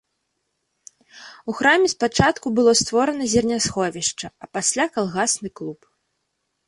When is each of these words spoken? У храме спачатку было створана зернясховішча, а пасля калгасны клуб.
У 1.51 1.53
храме 1.59 1.87
спачатку 1.95 2.45
было 2.59 2.71
створана 2.81 3.23
зернясховішча, 3.35 4.27
а 4.47 4.51
пасля 4.59 4.85
калгасны 4.97 5.49
клуб. 5.61 5.79